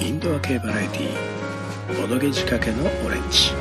[0.00, 1.12] インドア系バラエティー
[2.02, 3.52] 「ボドゲ仕掛けのオレンジ」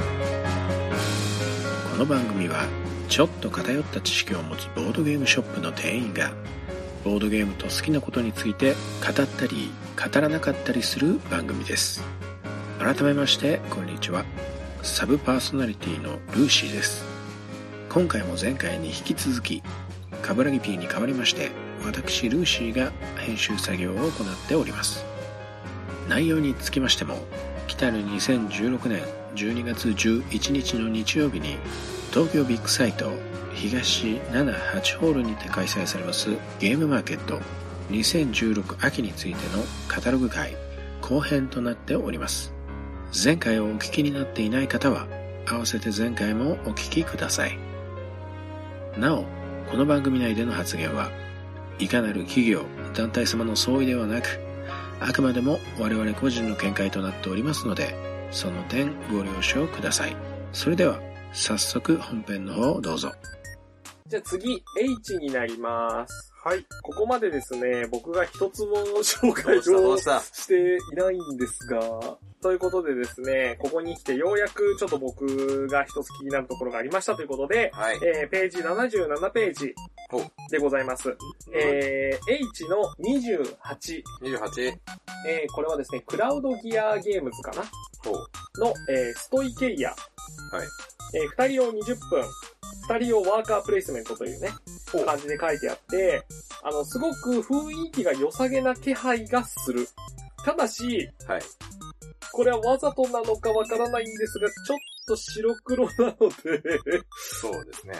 [1.91, 2.65] この番組は
[3.07, 6.31] ちょっと偏った知識を持つボードゲームショップの店員が
[7.03, 12.03] ボードゲームと好きなことについて語ったり語らなかったりする番組です。
[12.79, 14.25] 改めましてこんにちは。
[14.81, 17.05] サブパーソナリティのルーシーです。
[17.89, 19.61] 今回も前回に引き続き
[20.23, 21.51] 冠城 P に代わりまして
[21.85, 24.11] 私ルーシーが編集作業を行っ
[24.47, 25.05] ております。
[26.07, 27.17] 内容につきましても
[27.67, 29.03] 来たる2016年
[29.35, 31.57] 12月11日の日曜日に
[32.11, 33.11] 東京ビッグサイト
[33.53, 37.39] 東78ホールにて開催されますゲームマーケット
[37.89, 40.55] 2016秋についてのカタログ会
[41.01, 42.53] 後編となっております。
[43.23, 45.07] 前回をお聞きになっていない方は
[45.45, 47.57] 合わせて前回もお聞きください。
[48.97, 49.25] なお
[49.69, 51.09] この番組内での発言は
[51.81, 52.63] いかなる企業
[52.93, 54.39] 団体様の相違ではなく
[54.99, 57.95] あくまでも我々個人の見解となっておりますので
[58.29, 60.15] その点ご了承ください
[60.53, 60.99] それでは
[61.33, 63.11] 早速本編の方をどうぞ
[64.11, 66.30] じゃあ次、H になります。
[66.43, 66.65] はい。
[66.81, 77.99] ここまでですね、僕が一つも紹介をしていないんですが、ということでですね、ここに来てようやくちょっと僕が一つ気になるところがありましたということで、はい。
[78.03, 79.75] えー、ページ77ページ
[80.49, 81.15] でございます。
[81.53, 84.03] えー、H の28。
[84.23, 84.79] 28。
[85.27, 87.61] えー、これはですね、クラウドギアゲームズかな？
[88.57, 89.95] の、えー、ストイケイア。
[90.51, 90.67] はい。
[91.13, 92.23] えー、二人用20分、
[92.89, 94.49] 二人用ワーカープレイスメントというね、
[95.05, 96.23] 感じで書いてあって、
[96.63, 99.87] あの、すごく雰囲気が良さげな気配がする。
[100.45, 101.41] ただし、はい。
[102.31, 107.93] これはわざとなのかわからないんですが、ちょっと白黒なので、そうですね。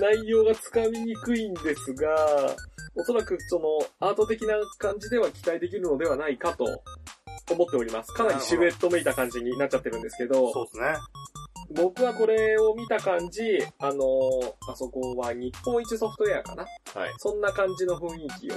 [0.00, 2.56] 内容がつかみにくいんですが、
[2.94, 6.64] おそらくその、アート的な感じでは期待できるのではないかと
[7.54, 8.12] 思っております。
[8.12, 10.96] かなりシルエットめいた感じになっちゃってるんですけど、そうですね。
[11.70, 13.42] 僕はこれを見た感じ、
[13.78, 17.12] あのーあそこは日本一ソフトウェアかなはい。
[17.18, 18.54] そんな感じの雰囲気を、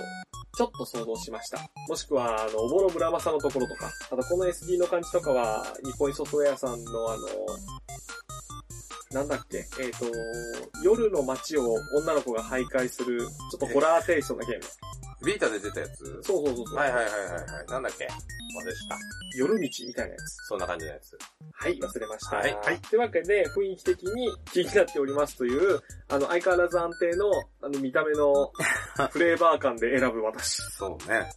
[0.55, 1.59] ちょっと想像しました。
[1.89, 7.27] もしくは、あの、おぼろ村正のところとか、あとこの SD の感じとかは、日本一ソフトウェアさんのあの、
[9.11, 10.05] なんだっけ、えっ、と、
[10.83, 13.27] 夜の街を女の子が徘徊する、ちょ
[13.57, 14.63] っとホラーテイストなゲーム。
[15.25, 16.03] ビータで出たやつ？
[16.23, 16.75] そうそうそうそう。
[16.77, 17.67] はいはいはいはいはい。
[17.67, 18.05] なんだっけ？
[18.05, 18.97] 忘れした。
[19.37, 20.47] 夜道みたいなやつ。
[20.47, 21.17] そんな感じのやつ。
[21.53, 22.37] はい、忘れました。
[22.37, 25.79] はいはいというわけで、雰囲気的に気になっておりますという、
[26.09, 27.29] あの、相変わらず安定の、
[27.61, 28.51] あの、見た目の
[29.11, 30.61] フレーバー感で選ぶ私。
[30.71, 31.29] そうね。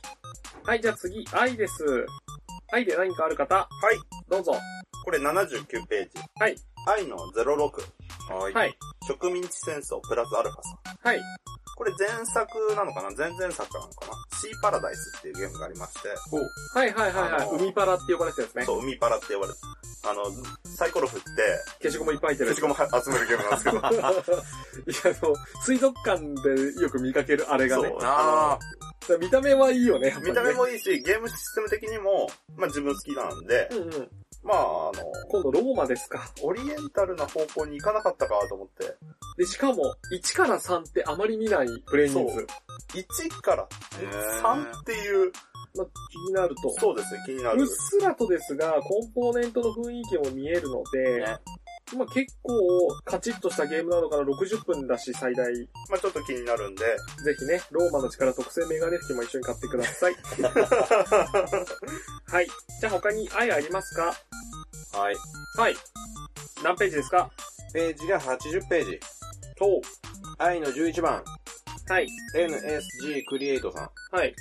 [0.63, 1.85] はい、じゃあ次、愛です。
[2.73, 4.01] 愛で何かある方、はい。
[4.31, 4.59] どうぞ。
[5.05, 6.11] これ79ページ。
[6.41, 6.57] はい。
[6.87, 7.83] 愛の06。
[8.35, 8.53] はい。
[8.53, 8.79] はい。
[9.07, 11.09] 植民地戦争プラスアルファさん。
[11.09, 11.21] はい。
[11.77, 13.11] これ前作なのかな？
[13.17, 14.39] 前々作なのかな？
[14.39, 16.49] シーパラダイスっていうゲームがありまして、ほう。
[16.75, 17.49] はいはいはいはい。
[17.59, 18.65] 海パラって呼ばれてたやつね。
[18.65, 19.59] そう、海パラって呼ばれて
[20.07, 20.23] あの、
[20.77, 21.27] サイコロ振って、
[21.83, 23.79] 消しゴムいっぱい入ってる消しゴムは集めるゲームなんですけど、
[25.11, 25.35] いや、あの、
[25.65, 27.99] 水族館でよく見かけるあれがねそう。
[28.03, 28.59] あ
[29.21, 34.11] 見た目はいいよね、ね見た目もいいし、ゲームシステム的にも、まあ自分好きなんで、うんうん。
[34.43, 34.93] まああの、
[35.29, 36.31] 今度ローマですか。
[36.43, 38.95] オリエンタルな方向に行かなかったかと思って、
[39.39, 42.35] で、しかも、1から3ってあまり見ないプレイ人数。
[42.35, 42.47] そう
[42.93, 43.69] 1から
[44.01, 45.33] へー3っていう、
[45.77, 46.71] まあ、気になると。
[46.79, 47.67] そうですね、気になるうっ。
[47.67, 51.37] すらとですが、コンポーネントの雰囲気も見えるので、ね
[51.97, 52.53] まあ結構
[53.05, 55.55] カチッとしたゲームなのかな、60分だし最大。
[55.55, 56.85] ぜまあちょっと気になるんで、
[57.39, 60.17] ひね、ローマの力特製メガネ拭きも一緒に買ってください。
[62.27, 62.47] はい。
[62.81, 64.15] じゃあ他に愛ありますか？
[64.95, 64.99] あ。
[64.99, 65.17] はい。
[65.57, 65.77] はい。
[66.63, 67.31] 何ページですか？
[67.73, 69.01] ページが80ページ。
[69.57, 69.81] と、
[70.39, 71.23] 愛の11番。
[71.89, 72.07] はい。
[72.37, 73.83] NSG クリエイトさ
[74.13, 74.17] ん。
[74.17, 74.35] はい。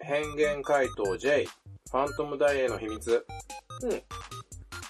[0.00, 1.46] 変幻回答 J。
[1.90, 3.26] ファントムダイエの秘密。
[3.82, 4.02] うん。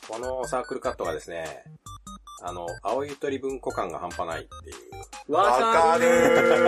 [0.08, 1.64] このサークルカットがですね、
[2.42, 4.72] あの、青い鳥文庫感が半端ないってい
[5.28, 5.32] う。
[5.32, 6.62] わかるー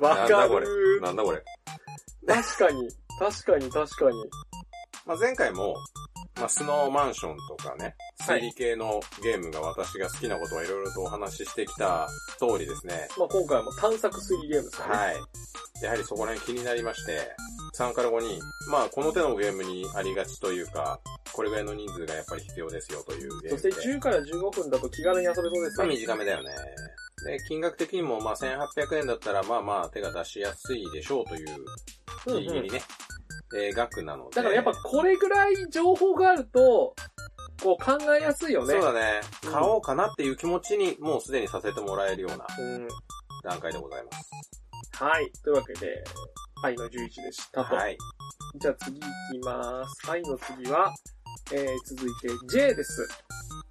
[0.00, 1.42] わか なんだこれるなんだこれ。
[2.26, 2.88] 確かに。
[3.18, 4.30] 確かに確かに。
[5.06, 5.74] まあ、前回も、
[6.36, 7.90] まあ、スノーマンションとかね、は
[8.36, 12.06] い推理系のゲームが私が好きなことはいろいろとお話ししてきた
[12.38, 13.08] 通りですね。
[13.18, 14.88] まあ今回も探索推理ゲームですね。
[14.88, 15.16] はい。
[15.82, 17.18] やはりそこら辺気になりまして、
[17.76, 18.38] 3から5に、
[18.70, 21.00] まあこの手のゲームにありがちというか、
[21.32, 23.96] これぐらいの人数がやっぱり必要ですよというそしてムで。
[23.96, 25.96] 10から15分だと気軽に遊べそうですまあね。
[25.96, 26.50] 短めだよね。
[27.26, 31.64] で、金額的にもまあ1800円だったらまあまあ手が出しやすいでしょうという、うんうん
[32.26, 32.82] ギリギリね、
[33.56, 34.36] えー額なので。
[34.36, 36.94] だからやっぱこれぐらい情報があると、
[37.62, 38.74] こう考えやすいよね。
[38.74, 39.20] そうだね。
[39.44, 42.88] うん買おうかなっていう気持ちにもうすでにさせてもらえるようなうん。
[43.42, 45.02] 段階でございます。
[45.02, 45.30] はい。
[45.42, 46.04] というわけで、
[46.62, 47.74] 愛の11でしたと。
[47.74, 47.96] はい。
[48.60, 50.10] じゃあ次行きます。
[50.10, 50.92] 愛の次は、
[51.52, 53.08] えー、続いて J です。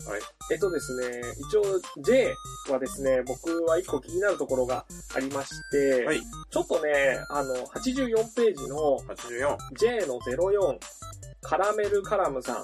[0.08, 0.22] はい。
[0.52, 1.64] えっとですね、一応
[2.04, 2.34] J
[2.72, 4.86] はですね、僕は一個気になるところが
[5.16, 9.58] ありまして、はいちょっとね、あの、84ページの84。
[9.78, 10.80] J の04、
[11.42, 12.56] カラメルカラムさん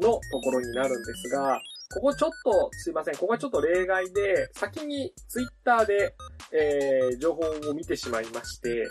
[0.00, 1.60] のところになるんですが、
[1.94, 6.14] ここちょっと、すいません、ここはちょっと例外で、先にツイッターで、
[6.52, 8.88] えー、情報を見てしまいまして、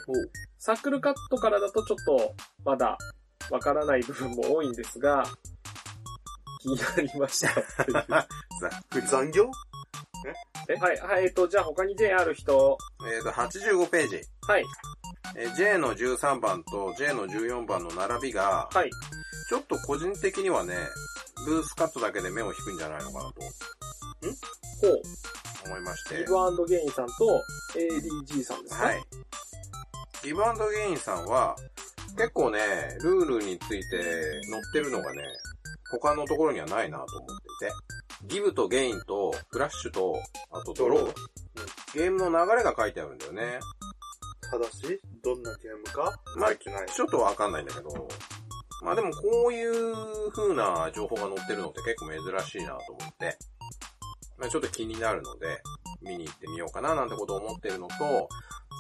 [0.58, 2.98] サークルカットからだとちょっと、まだ、
[3.54, 5.24] わからない部分も多いんですが、
[6.60, 8.28] 気になりましたっ。
[9.08, 9.52] 残業？
[10.68, 10.74] え？
[10.76, 12.80] はい、はい、えっと、じゃあ他に J ある人、
[13.16, 14.22] えっ、と、85ページ。
[14.48, 14.66] はい、
[15.36, 18.90] えー J の13番と J の14番の並びが、はい、
[19.50, 20.76] ちょっと個人的にはね、
[21.46, 23.34] ブースカットだけで目を引くんじゃないのかなと。
[24.82, 25.02] ほう、
[25.68, 26.18] 思いまして。
[26.18, 27.14] ギブアンドゲインさんと
[27.76, 29.04] ADG さんですかはい。
[30.24, 31.56] ギブアンドゲインさんは、
[32.16, 32.60] 結構ね、
[33.02, 35.24] ルールについて載ってるのがね、
[35.92, 37.28] 他のところにはないなと思っ
[37.60, 37.74] ていて。
[38.26, 40.16] ギブとゲインと、フラッシュと、
[40.52, 41.14] あとドロー。
[41.94, 43.60] ゲームの流れが書いてあるんだよね。
[44.50, 46.18] ただし、どんなゲームか？
[46.38, 46.56] まあ。
[46.56, 48.08] ちょっとわかんないんだけど、
[48.82, 53.38] まあでもこういう風な情報が載ってるのって結構珍しいなと思って、
[54.38, 55.62] まあちょっと気になるので、
[56.02, 58.30] 見に行ってみようかななんてことを思ってるのと、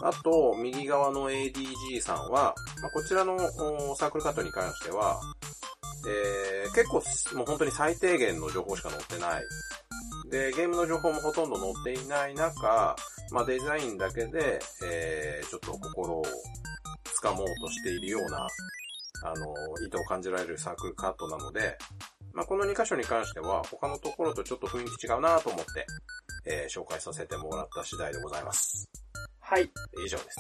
[0.02, 3.38] あと、右側の ADG さんは、まあ、こちらの
[3.96, 5.20] サークルカットに関しては、
[6.06, 9.44] えー、結構もう本当に最低限の情報しか載ってない。
[10.30, 12.96] で、ゲームの情報もほとんど載っていない中、
[13.32, 16.24] まあ、デザインだけで、えー、ちょっと心を
[17.22, 18.48] 掴もうとしているような、
[19.26, 19.54] あの、
[19.86, 21.78] 意図を感じられるサークルカットなので、
[22.34, 25.86] まあ、この2箇所に関しては、他のところとちょっと雰囲気違うなと思って、
[26.46, 28.90] えー、紹介させてもらった次第でございます。
[29.46, 29.70] はい。
[30.06, 30.38] 以上です。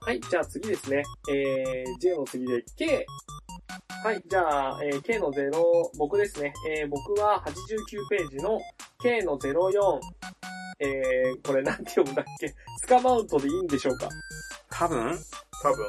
[0.00, 1.02] はい、じゃあ次ですね。
[1.30, 3.06] えー、J の次で K。
[4.04, 5.50] はい、じゃあ、えー K の0、
[5.98, 6.52] 僕ですね。
[6.70, 8.60] えー、僕は89ページの
[9.02, 10.00] K の04。
[10.78, 12.54] えー、これなんて読むんだっけ？
[12.82, 14.08] スカマウントでいいんでしょうか？
[14.68, 15.18] 多分、
[15.62, 15.86] 多分、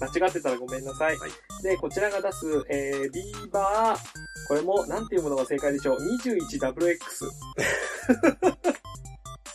[0.00, 1.16] 間違ってたらごめんなさい。
[1.16, 1.30] はい
[1.62, 3.98] で、こちらが出す、えー、ビーバー、
[4.46, 6.98] これも、なんて読むのが正解でしょう？21WX。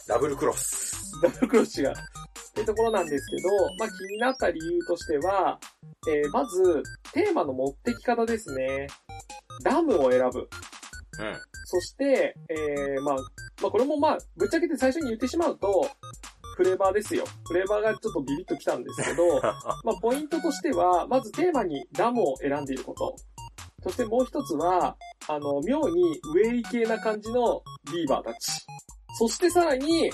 [0.07, 1.02] ダブルクロス。
[1.23, 1.91] ダブルクロス違う。
[1.91, 1.93] っ
[2.53, 3.49] てところなんですけど、
[3.79, 5.59] まあ、気になった理由としては、
[6.07, 6.83] えー、まず、
[7.13, 8.87] テーマの持ってき方ですね。
[9.63, 10.39] ダムを選ぶ。
[10.39, 10.47] うん。
[11.65, 13.15] そして、えー、まあ、
[13.61, 15.89] まあ、これもまあ、ぶっちゃけて最初に言ってしまうと、
[16.55, 17.25] フレーバーですよ。
[17.47, 19.41] フレーバーがちょっとビビッときたんですけど、
[19.83, 23.15] まあ、ポイントとしては、まずテーマにダムを選んでいること。
[23.81, 24.95] そしてもう一つは、
[25.27, 27.61] あの、妙にウェイ系な感じの
[27.91, 28.65] ビーバーたち。
[29.15, 30.11] そしてさらに、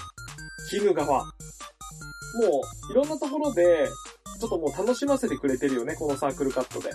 [0.69, 1.23] 絹川。
[1.23, 1.31] も
[2.87, 3.87] う、いろんなところで、
[4.39, 6.89] ちょっともう楽しませてくれてるよね、このサークルカットで。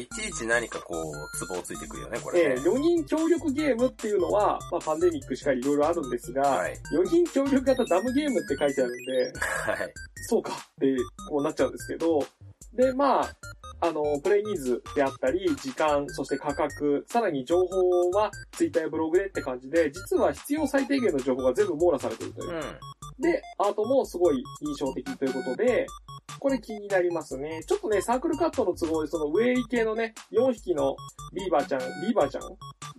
[0.00, 2.54] いちいち何かこう、ツボをついてくるよね、これね。
[2.56, 6.74] えー、4人協力ゲームっていうのは、まあ、パンデミックしかりいろいろあるんですが、はい。
[6.92, 9.92] 4人協力型ダムゲームって書いてあるんで、はい。
[10.28, 10.96] そうかって、
[11.28, 12.20] こうなっちゃうんですけど、
[12.74, 13.36] で、まあ、
[13.80, 22.58] あの、プレイ人数であったり、時間、そして価格、さらに情報はツイッターやブログでって感じで、実は必要最低限の情報が全部網羅されているというう。
[22.58, 22.62] ん。
[23.20, 25.86] で、アートもすごい印象的ということで、
[26.38, 27.62] これ気になりますね。
[27.66, 30.96] ちょっとね、サークルカットの都合で、そのウェイ系のね、4匹の
[31.34, 32.42] ビーバーちゃん、ビーバーちゃん？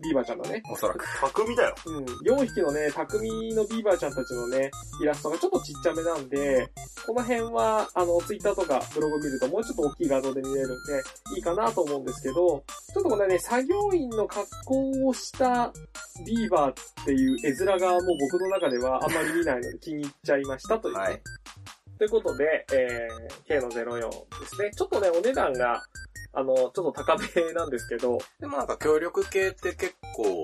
[0.02, 0.62] ビーバーちゃんだね。
[0.72, 1.06] おそらく。
[1.20, 1.76] 匠だよ。
[1.86, 2.06] うん。
[2.06, 6.70] 4匹のね、匠のビーバーちゃんたちのね、イラストがちょっとちっちゃめなんで、
[7.06, 10.76] この辺は、あの、ツイッターとかブログ見るともうちょっと大きい画像で見れるんで、
[11.36, 12.64] いいかなと思うんですけど、ちょ
[13.02, 15.74] っとこれね、作業員の格好をした
[16.26, 18.02] ビーバーっていう絵面がもう
[18.32, 21.02] 僕の中ではあんまり見ないので気に入っちゃいましたという、ね。
[21.02, 21.22] はい。
[22.00, 24.72] ということで、えー、K の04ですね。
[24.76, 25.84] ちょっとね、お値段が、
[26.34, 30.44] あの、ちょっと高めなんですけど、でもなんか協力系って結構、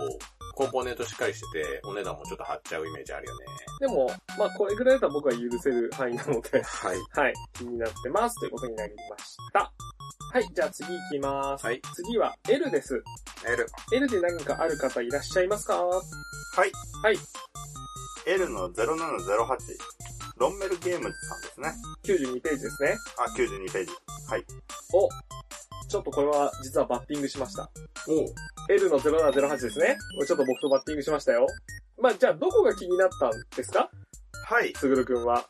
[0.54, 3.46] コンポーネントしっかりしてて、お値段もちょっと張っちゃうイメージあるよね。
[3.80, 4.08] でも、
[4.38, 6.98] まあ、これぐらいだったら僕は許せる範囲なので、はい。
[7.14, 9.72] はい、気になってますということになりました。
[10.34, 11.66] はい、じゃあ次行きます。
[11.66, 11.82] はい。
[11.94, 13.02] 次は L です。
[13.46, 13.66] L。
[13.94, 15.78] L で何かある方いらっしゃいますか？
[15.78, 16.02] は
[16.66, 16.72] い。
[17.04, 17.18] はい。
[18.28, 20.15] L の0708。
[20.38, 21.74] ロンメルゲームズさんですね。
[22.04, 22.98] ?92 ページですね。
[23.18, 23.92] あ、92ページ。
[24.30, 24.44] はい。
[24.94, 25.08] お、
[25.88, 27.70] ちょっとこれは実はバッティングしました。
[28.08, 29.98] お L の0708ですね。
[30.16, 31.48] これちょっと僕とバッティングしましたよ。
[32.02, 33.90] まあ、じゃあどこが気になったんですか？
[34.46, 34.74] はい。
[34.76, 35.46] すぐるくんは。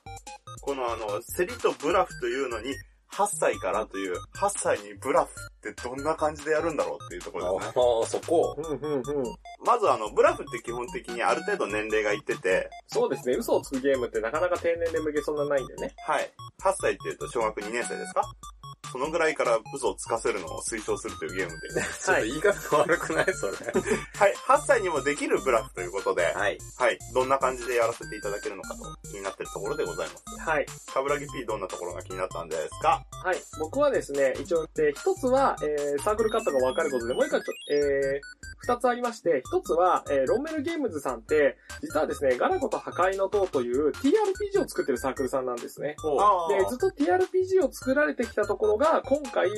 [0.62, 2.76] このあの、セリとブラフというのに、
[3.16, 7.74] 8歳からという、8歳にブラフってどんな感じでやるんだろうっていうところですね。
[7.78, 8.56] ああ、そこ。
[8.58, 9.36] うん、うん、うん。
[9.66, 15.94] まずあの、ブラフって基本的にある程度年齢がいってて、そうですね、嘘をつくゲームってなかなか低年齢向けそんなないんでね。
[16.06, 16.30] はい。
[16.62, 18.22] 8歳っていうと小学2年生ですか？
[18.96, 21.68] そのぐらいから嘘をつかせるのを推奨するというゲームで。
[22.00, 23.52] ちょっと言い方悪くないそれ。
[24.16, 24.34] はい。
[24.48, 26.58] 8歳にもできるブラフということで、はい。
[26.78, 26.98] はい。
[27.14, 30.50] どんな感じでやらせていただけるのかと気になってるところでございます。
[30.50, 30.66] はい。
[30.94, 33.38] カブラギ P どんなところが気になったんですかはい。
[33.60, 38.22] 僕はですね、一応で、一つは、えー、サークルカットが分かることで、もう一回ちょ、えー、
[38.60, 45.98] 二つありまして、一つは、えー、ロンメルゲームズさんって、実はですね、ガラコと破壊の塔という TRPG を作ってるサークルさんなんですね。
[46.00, 49.50] あで、ずっと TRPG を作られてきたところが、今回、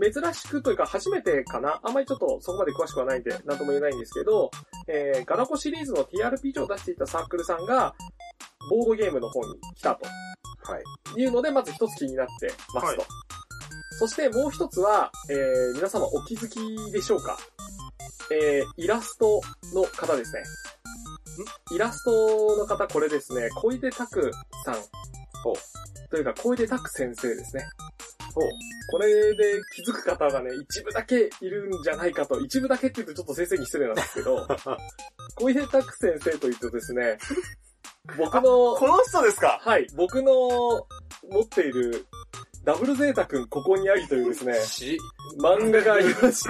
[0.00, 4.50] 珍しくというか初めてかなあんまりちょっとそこまで詳しくはないんで、なんとも言えないんですけど、
[4.88, 7.94] えー、ガラコシリーズの TRPG を出していたサークルさんが、
[8.70, 10.06] ボードゲームの方に来たと。
[10.70, 11.20] はい。
[11.20, 13.00] いうので、まず一つ気になってますと。
[13.00, 13.08] はい
[13.98, 16.58] そしてもう一つは、えー、皆様お気づき
[16.90, 17.38] でしょうか
[18.32, 19.40] えー、イラスト
[19.74, 20.42] の方ですね。
[21.72, 24.32] イラストの方、これですね、小出拓
[24.64, 24.74] さん。
[26.10, 27.64] というか、小出拓先生ですね。
[28.34, 28.48] ほう。
[28.90, 32.40] これで気づく方がね、一部だけいるんじゃないかと。
[32.40, 34.46] 一部だけって言うとちょっと先生に失礼なんですけど、
[35.36, 37.18] 小出拓先生というとですね、
[38.18, 39.60] 僕の、この人ですか？
[39.62, 40.32] はい、僕の
[41.30, 42.06] 持っている
[42.64, 44.98] ダブルゼータくんここにありというですね、し、
[45.40, 46.44] 漫画がありまし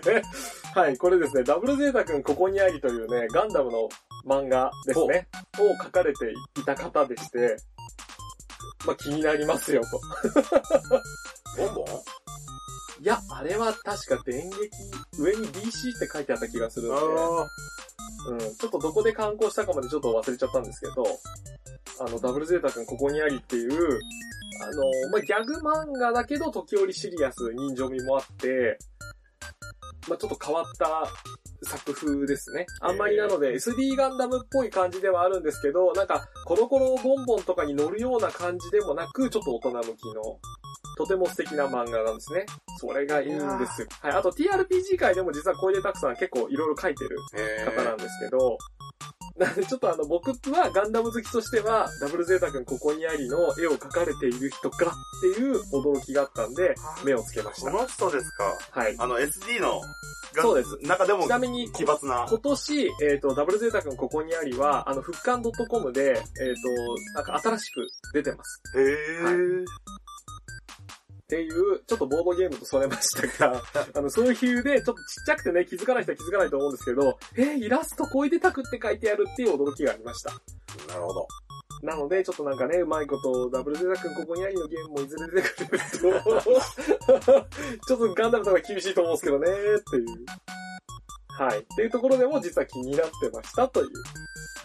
[0.00, 0.22] て、
[0.74, 3.88] はい、これですね、ダブルゼータくんここにありというね、ガンダムの
[4.26, 7.56] 漫画ですね、を書かれていた方でして、
[8.86, 10.00] まあ気になりますよと。
[11.56, 11.86] ボンボン？
[13.02, 14.56] いや、あれは確か電撃、
[15.18, 17.48] 上に DC って書いてあった気がするんで、あ
[18.28, 21.04] うん、ちょっとどこで観光したかまでちょっと忘れちゃったんですけど、
[22.00, 23.72] あの、ダブルゼータ君ここにありっていう、
[24.62, 28.78] あの、まあ、ギャグ漫画だけど時折シリアス、人情味もあって、
[30.08, 31.08] まあ、ちょっと変わった
[31.64, 32.66] 作風ですね。
[32.80, 40.38] あんまりなので、SD ガンダムっぽい感じではあるんですけど、なんか、コロコロボンボンとかに乗るような感じでもなく、ちょっと大人向きの、
[40.96, 42.46] とても素敵な漫画なんですね。
[42.78, 43.88] それがいいんですよ。
[44.00, 44.12] はい。
[44.12, 47.16] あと TRPG 界でも実は小出拓さん結構いろいろ書いてる
[47.64, 48.58] 方なんですけど、
[49.36, 56.74] なんでちょっとあの僕はガンダム好きとしては、ダブルゼータ君ここにありの絵を描かれている人かっていう驚きがあったんで、
[57.04, 57.70] 目をつけました。
[57.70, 58.94] この人ですかはい。
[58.98, 59.80] あの SD の、
[60.34, 62.26] がそうです中でもちなみに、奇抜な。
[62.28, 66.22] 今年、えっ、と、ダブルゼータ君ここにありは、あの、復刊 .com で、えっ、と、
[67.14, 68.62] なんか新しく出てます。
[68.76, 69.64] へー。
[71.32, 73.62] っていう、ちょっとボードゲームとそれましたが、
[73.96, 80.30] あの、そういう理由で、ちょっとちっちゃくてね、気づかない人は気づかないと思うんですけど、えー、イラスト小出拓って書いてあるっていう驚きがありました。
[80.88, 81.26] なるほど。
[81.82, 85.96] なので、ちょっとなんかね、うまいこと、ダブルゼータ君ここにありのゲームもいずれ出てくると、
[87.88, 89.52] ちょっとガンダムとか厳しいと思うんですけどね、っ
[89.90, 90.06] ていう。
[91.38, 91.60] はい。
[91.60, 93.88] っていうところでも実は気になってましたという。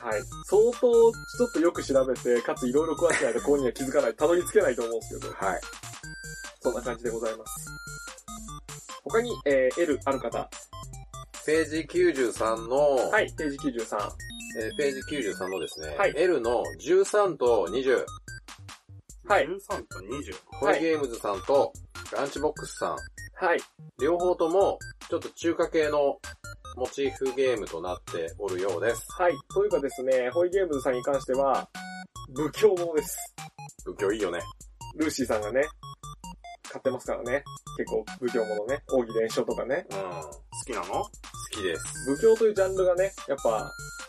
[0.01, 0.21] はい。
[0.45, 5.62] 相当、ちょっとよく調べて、かついろいろ詳しくないとここには気づかない、たどり着けないと思うんですけど、はい。
[6.61, 7.67] そんな感じでございます。
[9.03, 10.49] 他に、えー、L ある方。
[11.45, 13.97] ページ93の、はい、ページ93。
[14.59, 15.01] えーページ
[15.33, 18.05] 93のですね、はい L の13と20、
[19.27, 19.45] はい。
[19.45, 19.57] 13
[19.89, 20.35] と20。
[20.45, 21.73] ホイゲームズさんと
[22.15, 22.95] ランチボックスさん、
[23.45, 23.59] はい。
[24.01, 26.17] 両方ともちょっと中華系の
[26.77, 29.05] モチーフゲームとなっておるようです。
[29.09, 29.33] はい。
[29.53, 31.67] というかですね、ホイゲームズさんに関しては、
[32.33, 33.17] 武教者です。
[33.85, 34.39] 仏教いいよね。
[34.95, 35.61] ルーシーさんがね、
[36.77, 37.43] 買ってますからね。
[37.77, 39.86] 結構武教者ね、奥義伝承とかね。
[39.89, 39.98] うん。
[39.98, 40.31] 好好
[40.65, 41.05] きなの？
[41.51, 42.10] きです。
[42.10, 43.50] 武教というジャンルがね、やっぱ、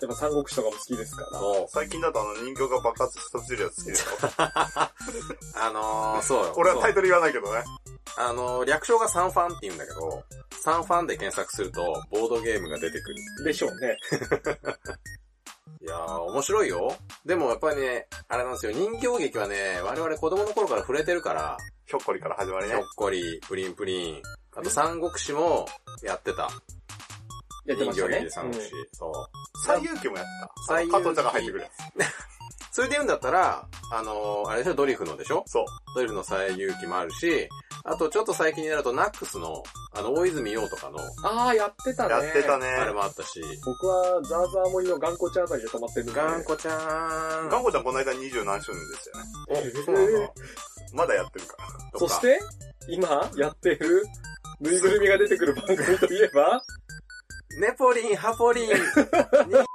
[0.01, 1.39] やっぱ三国志とかも好きですから。
[1.39, 1.67] そう。
[1.69, 4.11] 最近だとあの人形が爆発して飛び出るやつ好きですよ。
[5.57, 6.55] あのー、そうよ。
[6.57, 7.65] 俺はタイトル言わないけどね。
[8.17, 10.23] あのー、略称がサンファンって言うんだけど、
[10.63, 13.17] サンファンで検索すると、ボードゲームが出てくる。
[13.45, 13.97] でしょうね。
[15.81, 16.97] いやー、面白いよ。
[17.25, 21.57] でもやっぱりね、あれなんですよ、人形劇はね、我々子供の頃から触れてるから、
[21.89, 22.89] ひょっこりから始まりねひょっ。
[22.97, 24.23] こり、プリンプリン、
[24.55, 25.67] あと三国志も
[26.03, 26.51] やってた。
[27.65, 28.31] やってましたね人形劇で。
[28.31, 28.71] 三国志。
[28.93, 29.13] そう。
[29.65, 30.53] 最遊記もやってた。
[30.69, 31.71] 最遊記加藤ちゃんが入ってくるや
[32.79, 35.43] それで言うんだったら、あのーあれでしょ、ドリフのでしょ？
[35.49, 35.51] つ。
[35.51, 35.65] そう。
[35.97, 37.49] ドリフの最遊記もあるし、
[37.83, 39.65] あとちょっと最近になるとナックスの、
[39.97, 42.11] あの、大泉洋とかの、あー、やってたね。
[42.15, 42.67] やってたね。
[42.69, 46.13] あれもあったし、僕は、ザーザー森の頑固ちゃんあたりで止まってるんで。
[46.15, 47.49] ガンコちゃーん。
[47.49, 49.73] ガンコちゃんこの間20何周年ですよね。
[49.83, 50.33] お、そうなんだ。
[50.95, 51.57] まだやってるか
[51.93, 51.99] ら。
[51.99, 52.39] そして、
[52.87, 54.05] 今、やっている、
[54.61, 56.63] ぬいぐるみが出てくる番組といえば、
[57.61, 58.75] ネポリン、ハポリン、に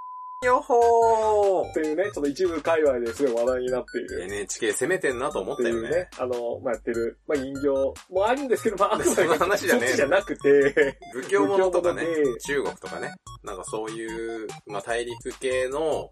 [0.43, 4.23] よほっていうね、ちょっと一部界隈ですごい話題になっていーる。
[4.23, 5.89] !NHK 攻めてんなと思っったてよね。
[5.89, 7.67] ね、あの、まあ、やってる、まあ、人形
[8.12, 12.03] もあるんですけど、まあ、あくまそので話じゃねえそっちじゃなくて、仏教ものとかね
[12.45, 16.09] 中国とかね、なんかそういう、まあ大陸系の、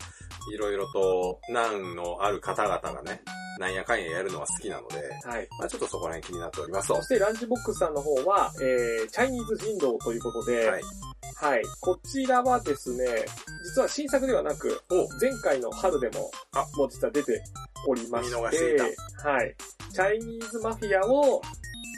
[0.52, 3.22] いろいろと難のある方々がね、
[3.60, 5.48] なんやかんややるのは好きなので、はい。
[5.60, 10.82] まあちょっとそこら辺気になっておりますとそして、ランチボックスさんの方は、えー、チャイニーズ人狼ということで、はい。
[11.36, 11.62] はい。
[11.80, 13.06] こちらはですね、
[13.76, 17.42] 実は新作ではなく、お前回の春でもあ、もう実は出て
[17.88, 18.78] おりまして、
[19.24, 19.56] はい。
[19.94, 21.42] チャイニーズマフィアを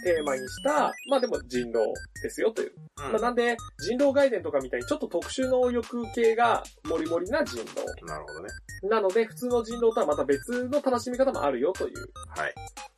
[0.04, 2.74] テーマにした、まあでも人狼ですよという。
[2.78, 7.68] うんまあなんで、人狼外伝とかみたいにちょっと特殊能力系がモリモリな人狼。
[8.06, 8.50] なるほどね。
[8.84, 11.96] なので、普通の人狼とはまた別の楽しみ方もあるよという
[12.38, 12.54] はい。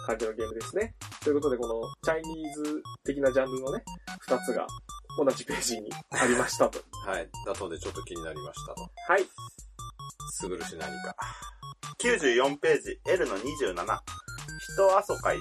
[0.06, 0.94] 感じのゲームですね。
[1.24, 3.84] ということで、このチャイニーズ的なジャンルのね、
[4.20, 4.68] 二つが
[5.18, 6.80] 同じページにありましたと。
[7.06, 7.30] はい。
[7.46, 8.82] だとでちょっと気になりましたと。
[9.08, 9.26] はい。
[10.32, 11.16] すぐるし何か。
[12.00, 14.00] 94ページ、L の27。
[14.76, 15.40] 人あそかい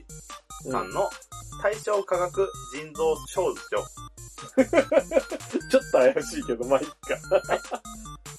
[0.71, 1.09] さんの
[1.63, 3.57] 対象科学人造少女。
[5.71, 6.95] ちょっと怪しいけど、まあ、いっか。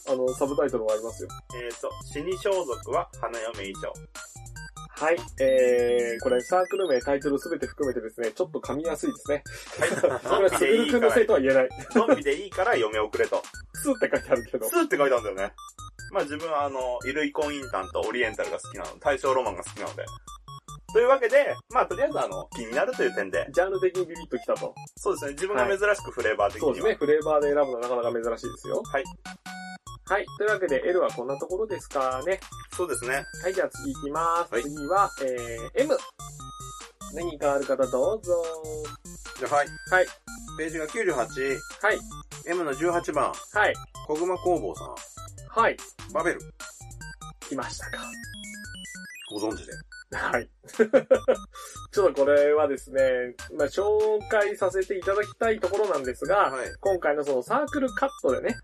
[0.07, 1.29] あの、サブタイトルもありますよ。
[1.55, 2.51] えーと、死に装
[2.83, 3.91] 束は花嫁以上。
[4.97, 5.17] はい。
[5.39, 9.43] えー、これサークル名、タイトルすべて含めてですね、ちょっと噛みやすいですね。
[10.01, 11.69] これはスグル君のせいとは言えない。
[11.93, 13.43] ゾンビでいいから嫁をくれと。
[13.73, 14.69] スーって書いてあるけど。
[14.69, 15.53] スーって書いてあるんだよね。
[16.11, 20.05] まあ自分はあの、イルイコンインタンとオリエンタルが好きなの、大正ロマンが好きなので。
[20.95, 24.73] というわけで、まあとりあえずあの、気になるという点で、ジャンル的にビビッときたと。
[24.95, 26.73] そうですね、自分が珍しくフレーバー的には。
[26.73, 28.81] そうですね、フレーバーで選ぶのはなかなか珍しいですよ。
[28.81, 29.03] はい。
[30.07, 30.25] はい。
[30.37, 32.39] というわけで、L はこんなところですかね。
[32.71, 33.25] そうですね。
[33.43, 34.53] はい、じゃあ次行きます。
[34.53, 35.97] はい次は、えー、M。
[37.13, 38.43] 何かある方どうぞ。
[39.37, 39.67] じゃあはい。
[39.91, 40.07] はい。
[40.57, 41.25] ページが98、は
[41.91, 41.99] い。
[42.47, 43.73] M の18番、はい。
[44.07, 44.95] 小熊工房さん。
[45.61, 45.75] はい。
[46.13, 46.39] バベル。
[47.49, 47.97] 来ましたか。
[49.33, 49.73] ご存知で。
[50.11, 50.49] はい。
[51.91, 56.73] ちょっとこれはですね、まあ、紹介させていただきたいところなんですが、はい。
[56.79, 58.55] 今回のそのサークルカットでね、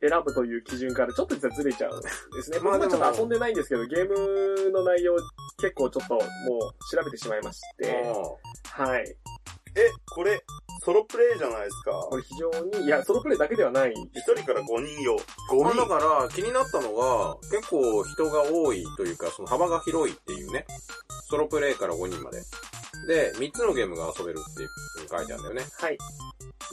[0.00, 2.08] 選ぶという基準からちょっと実はずれちゃうんで
[2.42, 2.58] すね。
[2.58, 5.16] まあ僕もちょっと遊んでないんですけど、ゲームの内容
[5.58, 6.24] 結構ちょっともう
[6.90, 8.02] 調べてしまいまして、
[8.64, 9.16] はい。
[9.76, 10.42] え、これ、
[10.84, 11.92] ソロプレイじゃないですか？
[12.10, 13.92] これ非常に、いや、ソロプレイだけではない。
[13.92, 15.14] 一人から5人用。
[15.16, 20.66] まあ5人だから、気になったのが、結構人が多いというか、その幅が広いっていうね。
[21.30, 22.42] ソロプレイから5人まで。
[23.06, 24.68] で、3つのゲームが遊べるっていう
[25.02, 25.62] に書いてあるんだよね。
[25.78, 25.98] はい。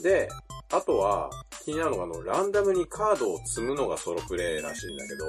[0.02, 0.28] で、
[0.72, 1.30] あとは、
[1.64, 5.26] 気になるのが、あの、ランダムにカードを積むのがソロプレイらしいんだけど、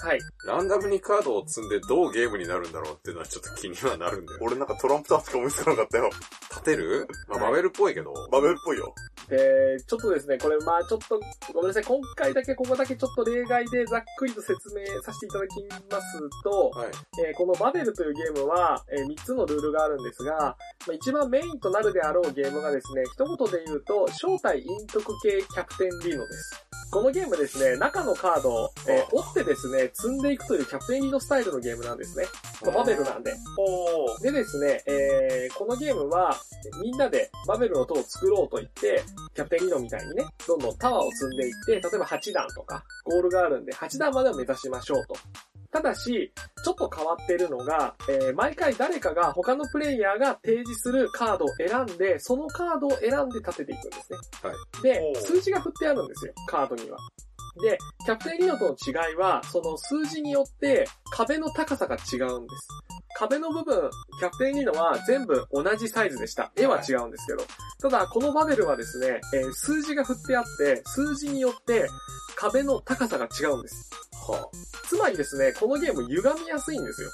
[0.00, 0.20] はい。
[0.46, 4.38] ランダムにカードを積んでどうゲームになるんだろうっていうのはちょっと気にはなるんだよ。
[4.42, 6.10] 俺なんかトランプタワーしか思いつかなかったよ。
[6.50, 7.08] 立てる？
[7.28, 8.14] まあ、バベルっぽいけど。
[8.30, 8.94] バベルっぽいよ。
[9.28, 11.20] で、ちょっとですね、これまあちょっと、
[11.52, 16.88] ごめんなさい、今回だけここだけちょっと例外でざっくりと説明させていただきますと、はい。
[17.26, 20.54] えーこのバベルというゲームは、え3つのルールがあるんですが、ま
[20.90, 26.64] あ、一番メインとなるであろうゲームがですね、一言で言うと、正体陰徳系キャプテンリーノです。
[26.90, 32.24] このゲームですね、中のカードを、えー折ってですね、積んでいくというキャプテンリードスタイルのゲームなんですね。
[32.64, 33.34] まあバベルなんで。
[34.22, 36.36] でですね、えー、このゲームは、
[36.82, 39.02] みんなでバベルの塔を作ろうと言って、
[39.34, 45.14] キャプテンリノみたいにね、どんどんタワーを積んでいって、例えば8段とか、ゴールがあるんで、8段までを目指しましょうと。
[45.70, 46.32] ただし、
[46.64, 54.18] ちょっと変わってるのが、えー、毎回誰かが他のプレイヤーが提示するカードを選んで、そのカードを選んで立てていくんですね。
[54.42, 54.82] はい。
[54.82, 56.98] で数字が振ってあるんですよ、カードには。
[57.58, 62.68] で、キャプテンリノとの違いは、その数字によって壁の高さが違うんです。
[63.16, 63.90] 壁の部分、
[64.20, 66.52] キャプテンリノは全部同じサイズでした。
[66.56, 67.44] 絵は違うんですけど。
[67.80, 71.88] ただ、このバベルはですね、えー数字が振ってあって、数字によって
[72.40, 73.90] 壁の高さが違うんです。
[74.12, 74.48] は
[74.86, 77.10] つまりですね、このゲーム歪みやすいんですよ。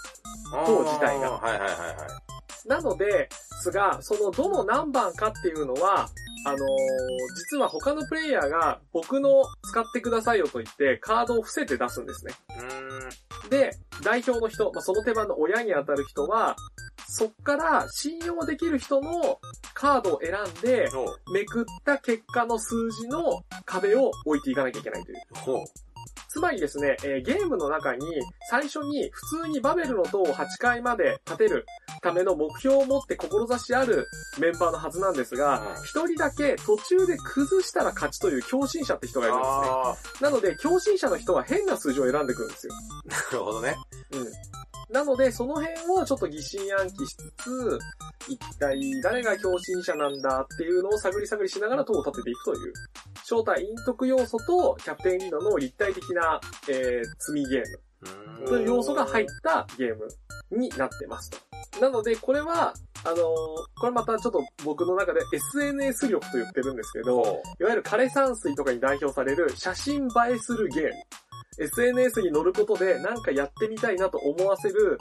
[0.52, 0.66] あ。
[0.66, 1.92] 塔自体がはいはいはいは
[2.66, 2.68] い。
[2.68, 3.28] なので、で
[3.64, 6.08] すが、そのどの何番かっていうのは、
[6.46, 6.58] あのー
[7.36, 12.34] 実は他のプレイヤーが僕の使ってくださいよと言ってカードを伏せて出すんですね。
[12.50, 13.50] うーん。
[13.50, 13.70] で、
[14.02, 16.56] 代表の人、まあ、その手番の親に当たる人は、
[17.16, 19.38] そっから信用できる人の
[19.72, 20.88] カードを選んで。
[21.32, 25.18] めくった結果の数字の壁を置いていかなきゃいけないという。
[26.28, 28.04] つまりですね、えーゲームの中に
[28.50, 31.64] 最初に普通にバベルの塔を8階まで建てる
[32.02, 34.08] ための目標を持って志ある
[34.40, 39.54] メンバーのはずなんですがうん、一、人だけ途中で崩したら勝ちという強心者って人がいるんですね。
[39.54, 42.72] あなので、強心者の人は変な数字を選んでくるんですよ。
[43.06, 43.76] ーなるほどね。
[44.10, 44.26] うん。
[44.94, 47.78] なので、その辺をちょっと疑心暗鬼しつつ、
[48.28, 52.72] 一体誰が共振者なんだっていうのを探り探りしながら塔を立てていくという、
[53.24, 57.80] 正体陰徳要素とキャプテンリードの立体的な、えー、積みゲーム。
[58.38, 60.06] うんという要素が入ったゲーム
[60.56, 61.38] になってますと。
[61.80, 62.72] なので、これは、
[63.04, 63.18] あのー
[63.80, 70.90] これまたちょっと僕の中で SNS 力と言ってるんですけど、いわゆる枯山水とかに代表される写真映えするゲーム。
[71.58, 74.98] SNS に乗ることでなんかやってみたいなと思わせる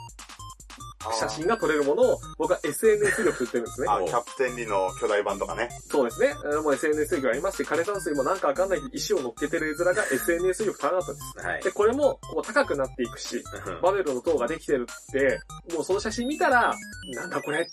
[1.12, 3.88] 写真が撮れるものを僕は SNS 力と言ってるんですね。
[3.90, 5.70] あ、キャプテンリの巨大版とかね。
[5.90, 6.34] そうですね。
[6.64, 11.48] もう SNS 力がありますし、枯山水もなんかわかんない石を乗っけてる絵面が SNS 力高かったんです。
[11.48, 11.72] はいで、。
[11.72, 13.44] これもこう高くなっていくし、
[13.82, 15.40] バベルの塔ができてるって、
[15.74, 16.74] もうその写真見たら、
[17.14, 17.70] なんだこれって、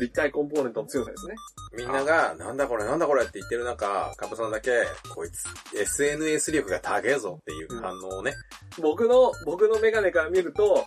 [0.00, 1.34] 立体コンポーネントの強さですね。
[1.76, 4.70] みんなが、なんだこれなんだこれって言ってる中、カップさんだけ、
[5.14, 5.44] こいつ、
[5.76, 8.34] SNS 力が高えぞっていう反応をね、
[8.80, 10.86] 僕の、僕のメガネから見ると。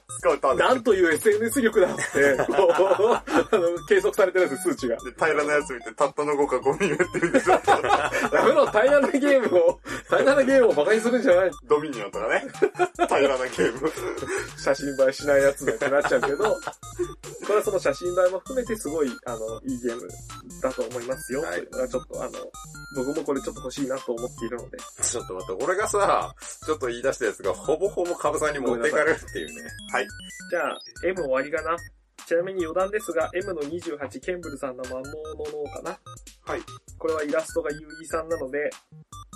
[0.57, 4.95] なんという SNS 力だって、あの、計測されてるんです、数値が。
[4.97, 7.59] で平らなやつ見て、たったの5か5ミリ言ってるんでしょ。
[8.31, 11.51] ダメの平らなゲームを、平らなゲームを馬鹿にするんじゃない。
[11.67, 12.43] ドミニオンとかね。
[13.07, 13.91] 平らなゲーム。
[14.57, 20.07] 写真映えしないやつだってなっちゃうけど、これはその写真映えも含めてすごい、あの、いいゲーム
[20.61, 21.41] だと思いますよ。
[21.41, 22.31] はいちょっとあの、
[22.95, 24.77] 僕もこれちょっと欲しいなと思っているので。
[25.01, 26.33] ちょっと待って、俺がさ、
[26.65, 29.69] ちょっと言い出したやつが、ほぼほぼカブさんに持ってかれるっていうね。
[30.49, 31.77] じゃあ、M 終わりかな。
[32.25, 35.11] ちなみに余談ですが、M の28ケンブルさんの魔物の
[35.63, 35.91] 脳かな。
[36.45, 36.61] はい。
[36.97, 38.69] これはイラストがユーイさんなので、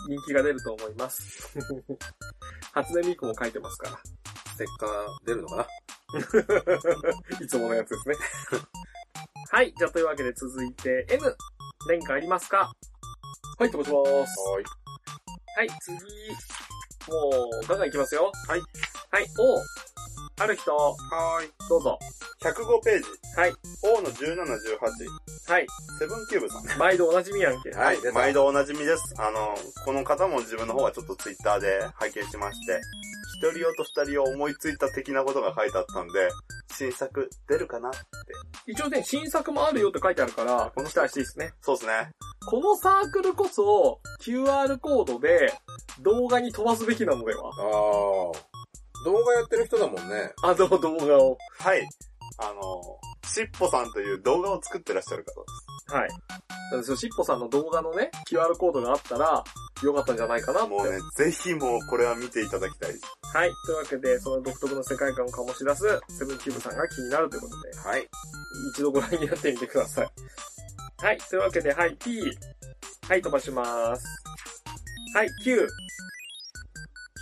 [0.08, 1.58] 人気が出ると思います。
[2.74, 4.00] 初音ミクも書いてますから。
[4.54, 5.68] ステッカー出るのかな？
[7.46, 8.16] いつものやつですね。
[9.52, 9.74] はい。
[9.78, 11.36] じゃあ、というわけで続いて M。
[11.88, 12.72] 何かありますか？
[13.58, 14.40] はい、飛ばします。
[14.50, 14.64] はい。
[15.58, 15.98] はい、次。
[17.08, 18.32] もう、ガンガンいきますよ。
[18.48, 18.62] はい。
[19.12, 19.60] はい、O。
[20.40, 21.52] ある人、はーい。
[21.68, 22.00] どうぞ。
[22.42, 23.04] 105ページ。
[23.36, 23.54] はい。
[23.84, 25.52] O の1718。
[25.52, 25.68] はい。
[26.00, 26.80] セブンキューブさん。
[26.80, 27.72] 毎度おなじみやんけ。
[27.72, 27.98] はい。
[28.14, 29.16] 毎度おなじみです。
[29.18, 32.80] あの、この方も自分の方はちょっとツイッターで拝見しまして、
[33.42, 36.30] 一人用と二人用思いついた的なことが書いてあったんで、
[36.72, 37.92] 新作出るかな
[38.66, 41.52] 一応ね、新作もあるよって書いてあるから、この期待していいですね。
[41.62, 42.12] そうですね。
[42.48, 45.52] このサークルこそ、QR コードで
[46.02, 47.50] 動画に飛ばすべきなのでは？
[47.50, 48.49] あー。
[49.06, 50.32] 動画やってる人だもんね。
[50.44, 51.38] あの動画を。
[51.60, 51.88] はい。
[52.38, 55.94] あの、しっぽさんという動画を作ってらっしゃる方です。
[55.94, 56.10] はい。
[56.72, 59.44] なんですよ、しっぽさんの動画のね、QR コードがあったら、
[59.84, 60.70] よかったんじゃないかなって。
[60.70, 62.92] もうね、ぜひもうこれは見ていただきたい。
[63.34, 63.52] はい。
[63.66, 68.10] というわけで、その独特の世界観を醸し出す、セブンキューブさんが気になるということで、はい。
[68.74, 70.10] 一度ご覧になってみてください。
[70.98, 71.18] はい。
[71.18, 72.22] というわけで、はい、T。
[73.08, 74.06] はい、飛ばします。
[75.16, 75.68] はい、Q。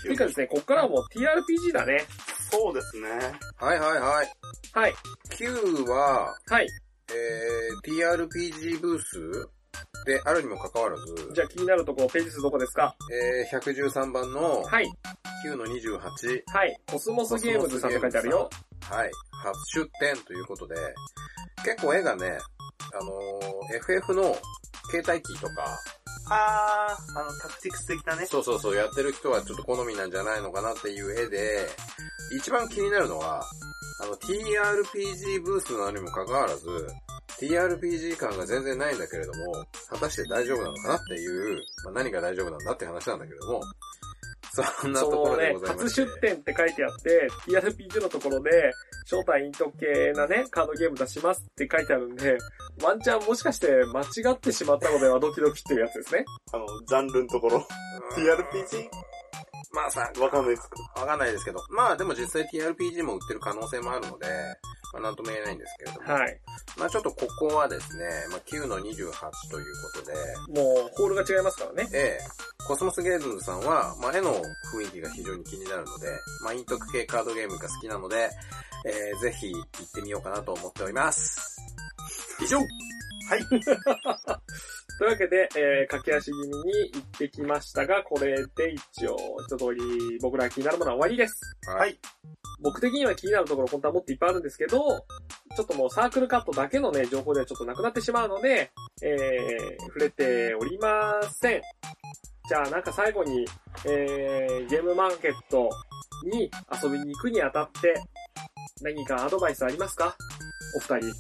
[0.08, 2.06] ていうかですね、こっからはもう TRPG だね。
[2.52, 3.10] そうですね。
[3.58, 4.32] はいはいはい。
[4.74, 4.93] はい。
[5.32, 5.52] Q
[5.88, 6.67] は、はい。
[7.10, 9.50] えー、TRPG ブース
[10.06, 12.96] であるにもかかわらず、じゃあ気になるところ、ページ数どこですか？
[13.12, 14.89] えー、113番のはい。
[15.43, 16.00] Q の28、
[16.48, 16.76] はい。
[16.91, 18.50] コスモスゲームズさんって書いてあるよ。
[18.89, 19.12] はい。
[19.74, 20.76] 初出展ということで、
[21.63, 22.38] 結構絵がね、
[22.93, 24.36] あのー FF の
[24.89, 25.78] 携帯機とか、
[26.30, 28.26] あー、あの、タクティクス的なね。
[28.26, 31.68] そうそうそう、やってる人はちょっと好みなんじゃないのかなっていう絵で、
[32.36, 33.44] 一番気になるのは、
[34.02, 36.68] あの、TRPG ブースなのにもかかわらず、
[37.40, 43.62] TRPG 感が全然ないんだけれども、果たして大丈夫なのかなっていう、まあ、何が大丈夫なんだって話なんだけれども、
[44.63, 46.02] そんなところでそのねござい、ま初して。
[46.06, 48.72] 出展って書いてあって、TRPG のところで、
[49.06, 52.38] 正体陰徳系なね、カードゲーム出しますって書いてあるんで、
[52.84, 56.26] ワンチャンもしかして間違ってしまったのではドキドキっていうやつですね。
[56.54, 57.65] あの、ジャンルのところ。
[58.15, 58.89] TRPG?
[59.74, 64.28] まあさ、わかんないですかわかんないですけど、まあでも実際 TRPG も売ってる可能性もあるので、
[64.93, 66.39] まあなんとも言えないんですけれども、はい。
[66.78, 68.82] まあちょっとここはですね、まあ9の28
[69.52, 71.89] ということで、もう、ホールが違いますからね。
[71.93, 72.20] ええ、
[72.67, 74.34] コスモスゲームズさんは、まあ、絵の
[74.74, 76.08] 雰囲気が非常に気になるので、
[76.43, 78.30] まあ、陰徳系カードゲームが好きなので、
[78.86, 81.58] えー、ぜひ行ってみようかなと思っております。
[82.41, 82.67] 以上はい。
[84.98, 89.16] というわけで、えー、駆け足気味に行ってきましたが、これで一応、
[89.48, 91.40] 一通り僕らが気になるものは終わりです。
[91.68, 92.00] はい。
[92.62, 94.80] 僕的には気になるところ本当はもっといっぱいあるんですけど、
[95.56, 98.72] ちょっともうサークルカットだけのね、情報ではちょっとなくなってしまうので、
[99.04, 101.62] えー、触れておりません。
[102.50, 103.46] じゃあなんか最後に、
[103.86, 105.70] えー、ゲームマーケット
[106.24, 106.50] に
[106.82, 107.94] 遊びに行くにあたって、
[108.82, 110.16] 何かアドバイスありますか？
[110.76, 111.14] お二人。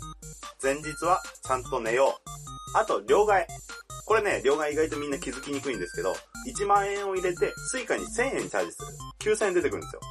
[0.63, 2.56] 前日はちゃんと寝よう。
[2.73, 3.45] あと、両替。
[4.05, 6.15] これね、両替意外とみんな気づきにくいんですけど、
[6.47, 8.81] 1万円を入れて、 Suica に1000円チャージす
[9.25, 9.35] る。
[9.35, 10.01] 9000円出てくるんですよ。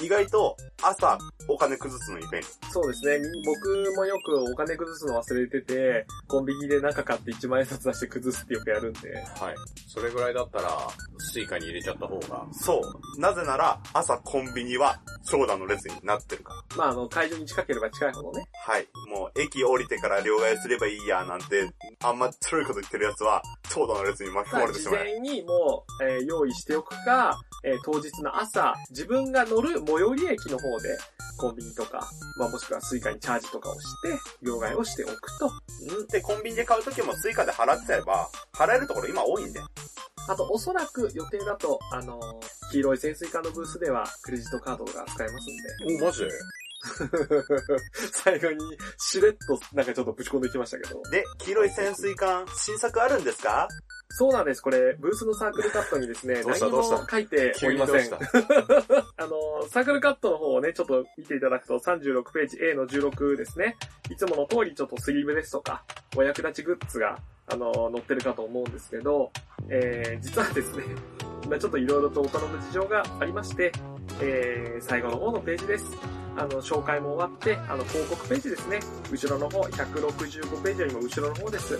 [0.00, 2.46] 意外と朝お金崩すのに便利。
[2.72, 3.18] そうですね。
[3.44, 9.14] 僕もよくお金崩すの忘れてて、コンビニで中買って1万円札出して崩すってよくやるんで。
[9.14, 9.54] はい。
[9.86, 10.70] それぐらいだったら、
[11.18, 12.46] スイカに入れちゃった方が。
[12.52, 12.80] そ
[13.16, 13.20] う。
[13.20, 16.76] なぜなら、朝コンビニは長蛇の列になってるから。
[16.76, 18.44] まあ、あの、会場に近ければ近いほどね。
[18.66, 18.86] はい。
[19.10, 21.68] もう、駅降りてから両替すればいいや、なんて、
[22.04, 25.04] あんま強いこと言ってるやつは、長蛇の列に巻き込まれてしまう。
[25.04, 30.98] 前にもう、えー用意しておくか、えー当日の朝、自分が乗る最寄り駅の方で、
[31.38, 35.50] コンビニとか、まあもしくはスイカにチャージとかをして、両替をしておくと。
[35.98, 39.60] うんで、コンビニで買うときもスイカで払っちゃえば、払えるところ今多いんで。
[40.28, 46.02] あと、おそらく予定だと、あのー黄色い潜水艦のブースでは、クレジットカードが使えますんで。
[46.02, 46.20] お、マジ？
[46.24, 46.30] で
[48.12, 51.02] 最後に、しれっと、なんかちょっとぶち込んできましたけど。
[51.10, 53.66] で、黄色い潜水艦、新作あるんですか？
[54.12, 54.60] そうなんです。
[54.60, 56.66] これ、ブースのサークルカットにですね、どうした？
[56.66, 58.18] 何も書いておりません あ
[59.26, 63.76] の、サークルカットの方をね、ちょっと見ていただくと36ページ A の16ですね。
[64.10, 65.84] いつもの通りちょっとスリーブですとか、
[66.16, 69.30] お役立ちグッズが、あの、載ってるかと思うんですけど、
[69.68, 70.84] えー、実はですね、
[71.48, 73.70] まあちょっといろいろと大人の事情がありまして、
[74.20, 76.19] えー、最後の方のページです。
[76.36, 78.80] あの、紹介も終わって、あの、広告ページですね。
[79.10, 81.78] 後ろの方、165ページよりも後ろの方です。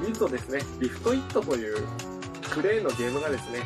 [0.00, 1.76] 見るとですね、リフトイットという
[2.50, 3.60] クレーンのゲームがですね、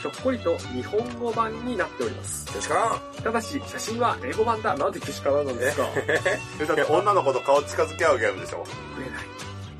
[0.00, 2.52] ひょっこりと日本語版になっております。
[2.52, 2.74] けしか？
[2.74, 4.74] らんただし、写真は英語版だ。
[4.76, 5.86] なんでけしからんなんですか？
[6.60, 9.31] えだって女の子と顔近づけ合うゲームでしょ触れない。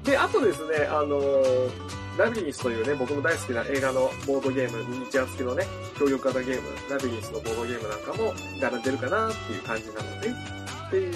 [0.05, 1.71] で、あとですね、あのー
[2.19, 5.65] ラビリンスというね、僕も大好きな映画のボードゲーム、ミニチュア付きのね、
[5.99, 11.15] 協力型ゲーム、ラビリンスのボードゲームなんかも並んでるかなっていう感じなので、っていう、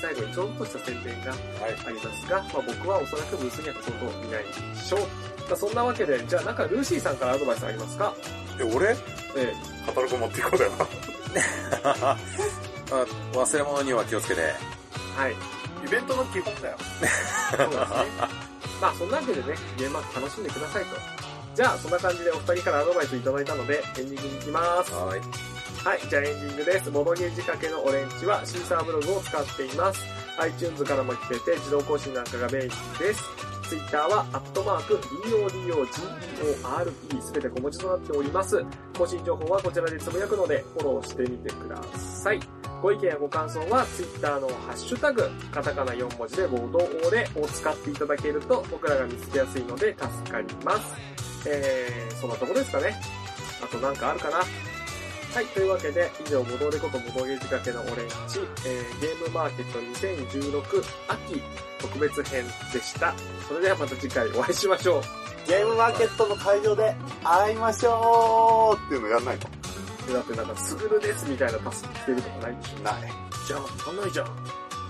[0.00, 1.40] 最後にちょっとした宣伝がはい。
[1.86, 5.00] ありますが、まあ、僕はおそらくブースにはほとんどいないでしょう。
[5.00, 5.06] ま
[5.52, 8.14] あ、そんなわけで、じゃあなんかルーシーさんからアドバイスありますか？
[8.60, 8.90] え、俺？
[9.36, 9.52] え
[9.84, 10.86] カタログ持っていこうだよな。
[12.12, 12.16] あ
[13.32, 14.40] 忘れ物には気をつけて。
[14.42, 14.54] え
[15.20, 15.34] はい。
[15.84, 16.76] イベントの基本だよ。
[16.78, 17.86] そうですね。
[18.80, 20.96] まあ、そんなわけでね、ゲームマーク楽しんでくださいと。
[21.54, 24.92] じゃあ、そんな感じでお二人からアドバイスいただいたので、エンディングに行きます。
[24.92, 25.20] はい。
[25.84, 26.90] はい、じゃあエンディングです。
[26.90, 30.04] ボドゲ仕掛けのオレンジはシーサーブログを使っています。
[30.38, 33.22] iTunes からも聞けて自動更新なんかが便利です。
[33.68, 35.86] Twitter は、アットマーク、DODOGEORE、
[37.22, 38.64] すべて小文字となっております。
[38.96, 42.40] 更新情報はこちらでつぶやくので、フォローしてみてください。
[42.82, 50.92] ご意見やご感想は、Twitter のハッシュタグ、カタカナ4文字でボードオレを使っていただけると、僕らが見つけやすいので助かります。
[51.48, 52.94] えー、そんなとこですかね。
[53.62, 57.96] あとなんかあるかなはい、というわけで、以上、ボドレことボドゲ仕掛けのオレン
[58.28, 61.42] ジ、えー、ゲームマーケット2016秋
[61.78, 63.14] 特別編でした。
[63.46, 65.02] それではまた次回お会いしましょう。
[65.46, 69.55] ゲームマーケットの会場で会いましょうっていうのやんないと。
[70.08, 72.78] えだってなんか、スグルですみたいなタスク来てるとかないでしょ。
[72.80, 72.94] ない。
[73.46, 74.26] じゃあ、わかんないじゃん。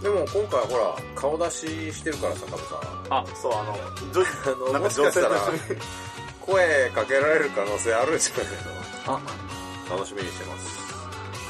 [0.02, 3.36] でも今回ほら、顔出ししてるからさ、カブさん。
[3.36, 3.72] そう、あの、
[4.12, 5.80] 女あの、なんか女性と一緒に、
[6.40, 8.46] 声かけられる可能性あるんじゃない
[9.06, 9.20] あ、
[9.90, 10.86] の楽しみにしてます。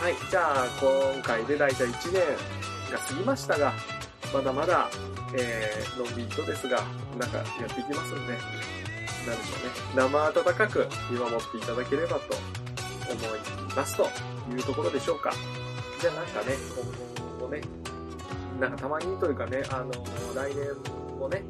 [0.01, 2.23] はい、じゃあ、今回でだいたい1年
[2.93, 3.73] が過ぎましたが、
[4.33, 4.89] まだまだ、
[5.35, 6.83] えー、のんびりとですが、
[7.19, 8.33] なんかやっていきますんで、
[9.27, 12.37] なんでしょうね、生温かく見守っていただければと
[13.13, 14.09] 思いますと
[14.51, 15.33] いうところでしょうか。
[16.01, 17.61] じゃあなんかね、今後もね、
[18.61, 19.91] なんかたまにというかね、あの、
[20.35, 21.43] 来年もね、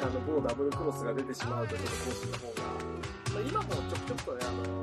[0.00, 2.62] あの、某ダブルクロスが出てしまうということコースの方が、
[3.34, 4.77] まあ、今もちょくちょくとね、あの、